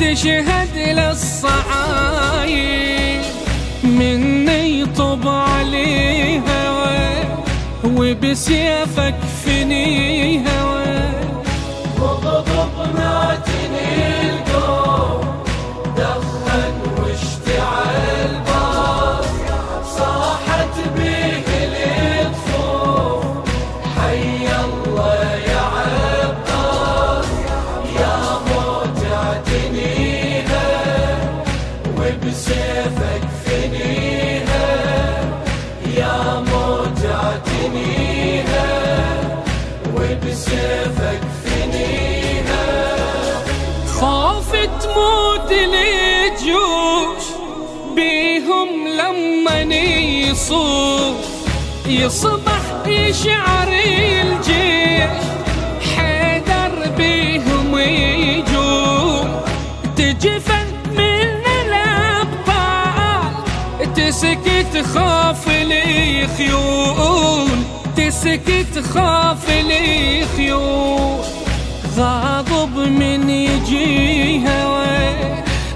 تشهد 0.00 0.76
للصعايب. 0.76 2.02
مني 3.84 4.86
طب 4.86 5.28
عليها 5.28 6.61
وبسيفك 8.02 9.14
فنيها 9.44 10.64
وغضب 12.00 12.96
معتني 12.98 14.21
يصوب 50.32 51.16
يصبح 51.86 52.62
يشعر 52.86 53.68
الجيش 53.68 55.22
حيدر 55.96 56.90
بيهم 56.96 57.78
يجوم 57.78 59.40
تجفن 59.96 60.66
من 60.90 61.42
الأبطال 61.64 63.32
تسكت 63.94 64.84
خاف 64.94 65.48
الخيول. 65.48 67.48
تسكت 67.96 68.78
خاف 68.94 69.50
الخيول. 69.50 71.24
غاضب 71.96 72.76
من 72.76 73.30
يجيها 73.30 74.62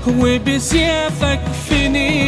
وبسيفك 0.09 1.41
فنيها 1.69 2.26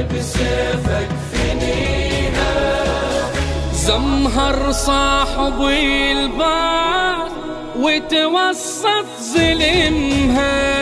وبسيفك 0.00 1.08
فنيها 1.32 2.54
زمهر 3.72 4.72
صاحب 4.72 5.60
البار 5.62 7.28
وتوسط 7.76 9.06
ظلمها. 9.34 10.80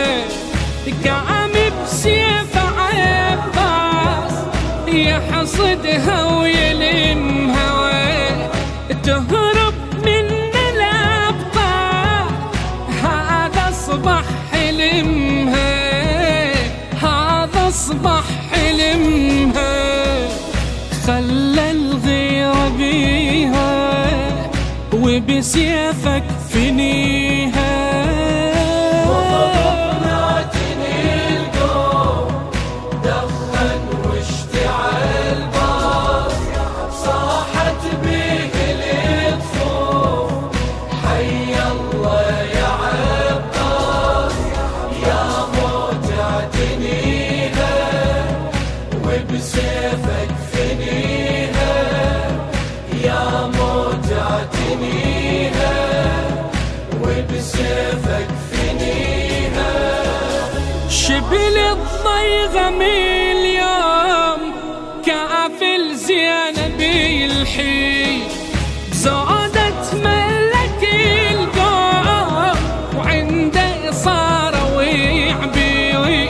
قام 1.05 1.51
بسيف 1.83 2.53
عباس 2.77 4.33
يحصدها 4.87 6.28
وبسيفك 25.19 26.23
فنيها 26.49 27.38
وبسيفك 57.79 58.27
فنيها 58.51 59.71
شبل 60.89 61.57
الضيغة 61.57 62.69
اليوم 63.31 64.53
كأفل 65.05 65.95
زينب 65.95 66.81
الحين 67.31 68.21
زادت 68.91 69.93
ملك 69.93 70.89
القوم 71.31 72.57
وعنده 72.97 73.91
صار 73.91 74.53
ويعبي 74.77 76.29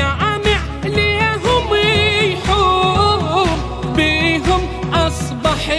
قامع 0.00 0.60
ليهم 0.84 1.74
يحوم. 2.32 3.48
بيهم 3.96 4.62
أصبح 4.94 5.70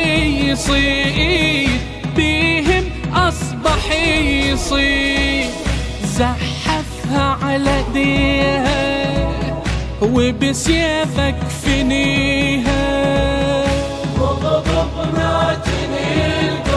يصيد. 0.46 1.82
بيهم 2.16 2.84
أصبح 3.16 3.92
يصيد 4.52 5.50
زحفها 6.04 7.38
على 7.44 7.84
ديها 7.94 9.32
وبسيفك 10.02 11.36
فنيها. 11.64 12.84
وغضب 14.20 14.94
معتني 15.18 16.50
القوم 16.50 16.71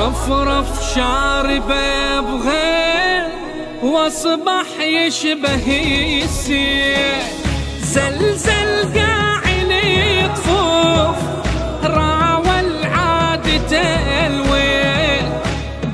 رفرف 0.00 0.94
شاربه 0.94 2.20
بغير 2.20 3.22
واصبح 3.82 4.66
يشبه 4.80 5.66
السيل 6.24 7.22
زلزل 7.80 8.70
قاعد 8.96 9.70
يطفوف 9.84 11.18
راوى 11.84 12.60
عادته 12.84 14.26
الويل. 14.26 15.26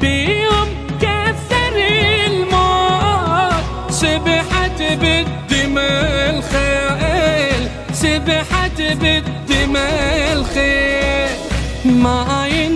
بيوم 0.00 0.68
كثر 1.02 1.74
الموت 2.26 3.90
سبحت 3.90 4.78
بالدم 5.00 5.78
الخيل. 6.30 7.62
سبحت 7.92 8.78
بالدم 9.00 9.76
الخيل. 10.32 11.30
ما 11.84 12.48
ين 12.48 12.75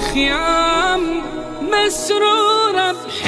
خيام 0.00 1.22
مسرورة 1.62 2.92
بحب 2.92 3.27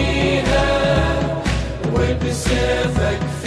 Pacific. 2.31 3.40